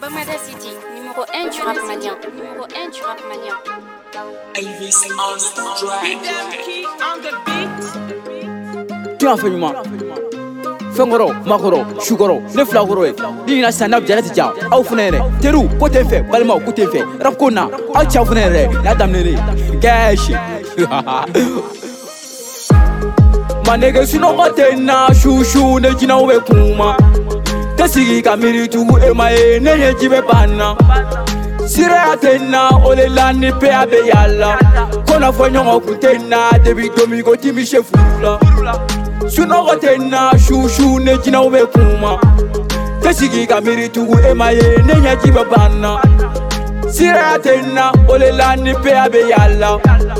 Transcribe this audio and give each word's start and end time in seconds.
Bamada 0.00 0.32
City, 0.38 0.70
numéro 0.96 1.26
1 1.30 1.50
du 1.50 1.60
rap 1.60 1.76
malien. 1.86 2.14
Numéro 2.34 2.64
1 2.64 2.90
du 2.90 3.02
rap 3.04 3.20
malien. 3.28 3.56
Elvis 4.56 4.96
on 5.12 5.38
the 7.20 9.16
Kira 9.18 9.36
fɛ 9.36 9.48
ɲuman 9.50 9.74
fɛnkɔrɔ 10.96 11.28
makɔrɔ 11.44 12.00
sukɔrɔ 12.00 12.56
ne 12.56 12.64
filakɔrɔ 12.64 13.00
ye 13.06 13.12
ni 13.54 13.60
ɲina 13.60 13.70
sisan 13.72 13.90
n'a 13.90 14.00
bi 14.00 14.06
jala 14.06 14.22
ti 14.22 14.34
ja 14.34 14.52
aw 14.72 14.82
fɛnɛ 14.82 15.02
yɛrɛ 15.06 15.40
teriw 15.42 15.68
ko 15.78 15.86
tɛ 15.86 16.00
n 16.02 16.08
fɛ 16.08 16.18
balimaw 16.30 16.58
ko 16.64 16.72
tɛ 16.72 16.82
n 16.84 16.90
fɛ 16.92 17.24
rap 17.24 17.36
ko 17.38 17.48
na 17.50 17.62
aw 17.96 18.04
cɛw 18.08 18.24
fɛnɛ 18.24 18.40
yɛrɛ 18.46 18.82
n'a 18.82 18.94
daminɛ 18.96 19.22
de 19.28 19.34
gɛɛsi 19.86 20.32
ma 23.66 23.76
nege 23.76 24.00
sinɔgɔ 24.08 24.48
tɛ 24.56 24.76
na 24.80 25.08
susu 25.12 25.78
ne 25.78 25.90
jinaw 25.94 26.22
bɛ 26.24 26.46
kun 26.46 27.28
Te 27.80 27.88
sigi 27.88 28.20
ka 28.20 28.36
miiri 28.36 28.68
jugu 28.68 28.98
e 29.00 29.10
ma 29.16 29.26
ye 29.32 29.56
ne 29.58 29.70
ɲɛji 29.80 30.06
bɛ 30.12 30.20
banna 30.28 30.76
Siraya 31.66 32.12
tɛ 32.20 32.36
n 32.36 32.50
na 32.52 32.68
o 32.84 32.90
le 32.92 33.08
la 33.08 33.30
ni 33.32 33.50
peya 33.58 33.86
bɛ 33.88 34.04
y'a 34.06 34.26
la 34.38 34.52
Kɔnɔfɔɲɔgɔn 35.08 35.80
kun 35.86 35.96
tɛ 35.96 36.12
n 36.20 36.28
na 36.28 36.50
debi 36.62 36.90
don 36.94 37.08
min 37.08 37.22
ko 37.24 37.32
dimi 37.40 37.64
se 37.64 37.80
furu 37.80 38.20
la 38.20 38.36
Sunɔgɔ 39.32 39.80
tɛ 39.80 39.96
n 39.96 40.10
na 40.10 40.36
su 40.36 40.68
su 40.68 40.98
ne 40.98 41.16
jinɛw 41.24 41.48
bɛ 41.48 41.72
kun 41.72 41.96
ma 42.02 42.18
Te 43.00 43.14
sigi 43.14 43.46
ka 43.48 43.62
miiri 43.62 43.88
jugu 43.90 44.14
e 44.28 44.34
ma 44.34 44.50
ye 44.50 44.76
ne 44.84 44.94
ɲɛji 45.00 45.32
bɛ 45.32 45.48
banna 45.48 45.96
siraya 46.92 47.38
tɛ 47.38 47.64
n 47.64 47.74
na 47.76 47.92
o 48.12 48.16
le 48.18 48.30
la 48.32 48.56
ni 48.56 48.74
peya 48.82 49.08
bɛ 49.08 49.26
y'a 49.26 49.56
la 49.58 49.78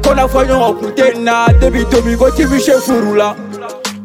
kɔnɔfɔɲɔgɔn 0.00 0.80
kun 0.80 0.92
tɛ 0.94 1.16
n 1.16 1.24
na 1.24 1.48
debi 1.60 1.84
domi 1.90 2.16
ko 2.16 2.30
tibi 2.30 2.58
se 2.58 2.80
furu 2.80 3.14
la 3.14 3.36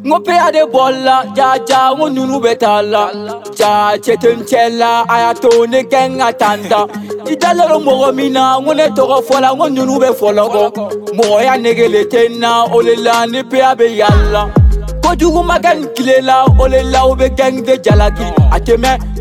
de 0.08 0.14
Ngopeyade 0.14 0.66
bolla, 0.74 1.26
jaja 1.36 1.92
ngununu 1.96 2.40
betala 2.40 3.12
Ja 3.60 3.98
chetunchela, 3.98 5.08
ayatone 5.10 5.84
genga 5.84 6.32
tanda 6.34 6.88
Ijalero 7.32 7.80
mogo 7.80 8.12
mina, 8.14 8.60
ngune 8.60 8.90
togo 8.96 9.22
fola, 9.22 9.54
ngununu 9.54 10.00
be 10.00 10.14
fologo 10.14 10.72
Mogo 11.14 11.42
ya 11.42 11.58
negele 11.58 12.06
tena, 12.06 12.64
olela 12.70 13.26
ni 13.30 13.44
peya 13.44 13.76
be 13.76 13.96
yalla 13.98 14.50
Kojugu 15.04 15.44
magan 15.46 15.84
kilela, 15.94 16.46
olela 16.60 17.06
ube 17.10 17.30
gang 17.36 17.62
de 17.64 17.76
jalaki 17.78 18.28
Ateme, 18.52 18.98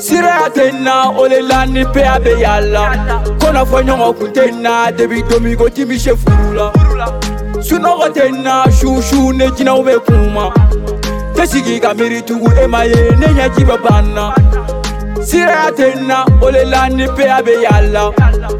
sira 0.00 0.48
tɛ 0.54 0.68
n 0.74 0.84
na 0.84 1.08
o 1.10 1.26
le 1.26 1.40
la 1.40 1.64
ni 1.64 1.84
peya 1.94 2.18
bɛ 2.20 2.38
y'a 2.38 2.60
la 2.60 2.90
kɔnɔfɔɲɔgɔn 3.40 4.18
kun 4.18 4.30
tɛ 4.32 4.50
n 4.52 4.62
na 4.62 4.90
debi 4.92 5.22
domi 5.28 5.56
ko 5.56 5.68
dimi 5.68 5.98
se 5.98 6.12
furu 6.14 6.54
la 6.54 6.70
sunɔgɔ 7.60 8.06
tɛ 8.14 8.28
n 8.28 8.42
na 8.42 8.64
susu 8.68 9.32
ne 9.32 9.48
jinɛw 9.56 9.80
bɛ 9.84 10.04
kun 10.04 10.32
ma 10.34 10.50
tɛ 11.34 11.46
sigi 11.48 11.80
ka 11.80 11.94
miiri 11.94 12.20
tugu 12.26 12.48
e 12.62 12.66
ma 12.66 12.82
ye 12.84 13.10
ne 13.16 13.26
ɲɛji 13.26 13.64
bɛ 13.66 13.76
ban 13.82 14.12
na 14.14 14.34
sira 15.24 15.72
tɛ 15.72 15.96
n 15.96 16.06
na 16.08 16.24
o 16.42 16.50
le 16.50 16.64
la 16.64 16.86
ni 16.88 17.06
peya 17.16 17.40
bɛ 17.42 17.60
y'a 17.62 17.80
la 17.92 18.10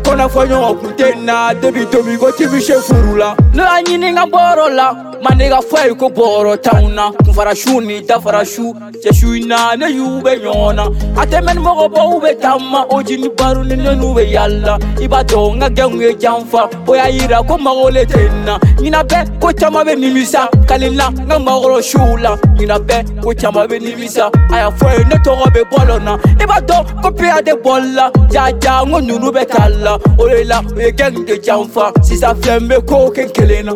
kɔnɔfɔɲɔgɔn 0.04 0.80
kun 0.80 0.92
tɛ 0.96 1.14
n 1.16 1.24
na 1.26 1.52
debi 1.54 1.84
domi 1.90 2.16
ko 2.16 2.30
dimi 2.32 2.60
se 2.60 2.74
furu 2.80 3.18
la 3.18 3.34
ne 3.52 3.62
la 3.62 3.82
ɲini 3.82 4.14
ka 4.16 4.24
bɔyɔrɔ 4.24 4.74
la. 4.74 5.12
manega 5.26 5.60
fwai 5.60 5.90
ko 5.98 6.08
bɔrɔ 6.08 6.56
tanw 6.62 6.88
na 6.94 7.10
kunfarasiw 7.10 7.80
ni 7.84 8.00
dafarasiw 8.06 8.70
cɛsiw 9.02 9.46
na 9.48 9.74
ne 9.74 9.86
y'u 9.90 10.20
bɛ 10.22 10.38
ɲɔgɔn 10.44 10.74
na 10.76 10.84
a 11.20 11.26
tɛmɛni 11.26 11.60
mɔgɔbɔw 11.66 12.20
bɛ 12.22 12.40
taama 12.40 12.86
o 12.94 13.02
jini 13.02 13.28
baru 13.36 13.64
ni 13.64 13.74
ne 13.74 13.94
n'u 13.96 14.14
bɛ 14.14 14.22
yalla 14.30 14.78
i 15.02 15.08
b'a 15.08 15.24
dɔn 15.26 15.56
n 15.56 15.60
ka 15.60 15.68
gɛnw 15.68 16.00
ye 16.00 16.14
janfa 16.14 16.70
o 16.88 16.94
y'a 16.94 17.08
yira 17.10 17.42
ko 17.48 17.58
mago 17.58 17.90
le 17.90 18.04
tɛ 18.06 18.30
n 18.30 18.44
na 18.44 18.58
ɲina 18.78 19.02
bɛɛ 19.02 19.40
ko 19.40 19.48
caaman 19.52 19.86
bɛ 19.86 19.94
nimisa 19.98 20.48
kalila 20.68 21.06
n 21.18 21.26
ka 21.28 21.38
makɔrɔsiw 21.38 22.22
la 22.22 22.36
ɲina 22.54 22.78
bɛɛ 22.86 23.22
ko 23.22 23.30
caaman 23.34 23.66
bɛ 23.66 23.76
nimisa 23.82 24.30
a 24.30 24.56
y'a 24.62 24.70
fɔ 24.70 24.98
ye 24.98 25.04
ne 25.08 25.16
tɔgɔ 25.26 25.50
bɛ 25.50 25.62
bɔlɔ 25.72 26.02
na 26.04 26.14
i 26.38 26.46
b'a 26.46 26.60
dɔn 26.66 27.02
ko 27.02 27.10
peya 27.10 27.42
de 27.42 27.50
bɔlila 27.52 28.12
jaja 28.30 28.84
n 28.86 28.92
ko 28.92 29.00
nunu 29.00 29.32
bɛ 29.32 29.48
ta 29.48 29.66
la 29.70 29.98
o 30.20 30.28
de 30.28 30.44
la 30.44 30.60
u 30.60 30.80
ye 30.80 30.92
gɛn 30.92 31.26
de 31.26 31.36
janfa 31.38 31.90
sisan 32.04 32.36
filɛ 32.40 32.60
n 32.62 32.68
bɛ 32.68 32.86
kow 32.86 33.10
kɛ 33.10 33.28
kelen 33.34 33.64
na 33.66 33.74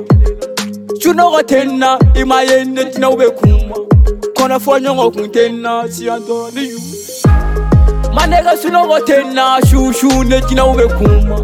Chunoga 1.01 1.43
tena, 1.43 1.99
ima 2.21 2.43
yene 2.43 2.85
tina 2.93 3.11
ube 3.11 3.31
kuma 3.31 3.75
Kona 4.37 4.59
fanya 4.61 4.93
ngoku 4.95 5.29
tena, 5.33 5.89
si 5.91 6.05
antoni 6.11 6.69
yu 6.71 6.79
Manega 8.13 8.55
sunoga 8.57 9.01
tena, 9.07 9.61
shushu 9.71 10.25
ne 10.29 10.41
tina 10.43 10.67
ube 10.71 10.87
kuma 10.99 11.37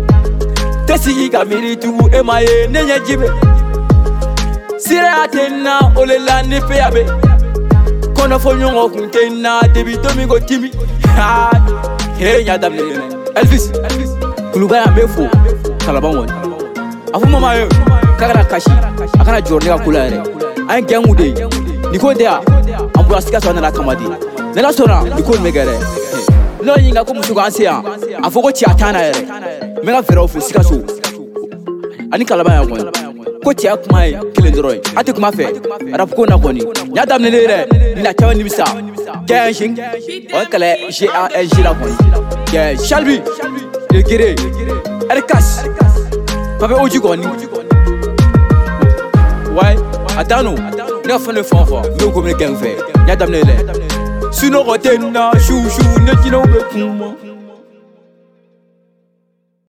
Tesi 0.87 1.25
ika 1.25 1.45
miritu, 1.45 1.97
ema 2.13 2.41
yene 2.41 2.85
nyajibe 2.85 3.31
Sira 4.79 5.29
tena, 5.29 5.81
olela 5.97 6.43
nepe 6.43 6.77
yabe 6.77 7.05
Kona 8.15 8.39
fanya 8.39 8.73
ngoku 8.73 9.07
tena, 9.07 9.61
debi 9.75 9.97
domingo 9.97 10.41
timi 10.41 10.71
Hey, 12.19 12.45
nyadam 12.45 12.75
lele 12.77 12.95
Elvis, 13.35 13.71
Elvis 13.71 14.11
Kulubaya 14.53 14.87
mefo, 14.87 15.29
kalaban 15.87 16.17
wani 16.17 16.33
Afu 17.15 17.27
mama 17.27 17.55
yo 17.55 17.69
k'a 18.19 18.27
kana 18.33 18.43
kasi 18.45 18.71
a 18.71 18.73
jɔrɔ 19.43 19.65
ne 19.65 19.69
ka 19.69 19.79
ko 19.85 19.91
la 19.91 20.01
yɛrɛ 20.07 20.19
an 20.71 20.77
ye 20.77 20.83
gɛngu 20.87 21.15
de 21.17 21.27
ye 21.29 21.35
comme 21.37 22.01
ko 22.01 22.13
tɛ 22.15 22.23
yan 22.23 22.41
an 22.97 23.05
bɔra 23.05 23.21
sikaso 23.21 23.49
an 23.51 23.57
nana 23.57 23.71
kama 23.73 23.95
de 23.95 24.05
ni 24.09 24.15
ala 24.61 24.71
sɔnna 24.73 25.23
ko 25.25 25.33
bɛ 25.33 25.51
kɛ 25.53 25.63
n'o 26.63 26.73
ye 26.77 26.83
ɲininka 26.91 27.05
ko 27.07 27.13
muso 27.13 27.35
k'an 27.35 27.51
se 27.51 27.65
yan 27.65 27.83
a 28.25 28.29
fɔ 28.31 28.41
ko 28.41 28.51
na 28.91 29.01
yɛrɛ 29.05 29.21
n 29.21 29.23
bɛ 29.85 29.91
ka 29.93 30.03
fɛɛrɛw 30.03 30.29
fo 30.31 30.39
sikaso 30.41 30.75
ani 32.13 32.25
n 32.25 32.27
y'a 32.27 32.27
yɛrɛ 32.27 32.27
caman 32.27 32.45
nimisa 38.41 38.65
o 46.63 46.67
la 46.67 46.77
oji 46.81 46.99
Ouais, 49.57 49.75
nous 50.43 50.53
ne 50.53 51.33
le 51.37 51.43
fanfa, 51.43 51.81
nous 51.99 52.11
comme 52.11 52.27
le 52.27 52.35
gang 52.35 52.55
fait, 52.57 52.77
y'a 53.09 53.15
les. 53.25 53.41
le 53.41 53.47
lait. 53.47 53.67
Sinon, 54.31 54.65
chou 54.67 55.63
chouchou, 55.71 55.99
ne 56.01 56.13
t'y 56.23 56.29
le 56.79 56.85
moi. 56.93 57.36